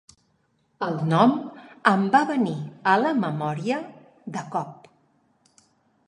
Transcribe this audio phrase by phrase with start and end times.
[0.85, 1.33] El nom
[1.91, 2.55] em va venir
[2.93, 3.77] a la memòria
[4.39, 4.89] de cop.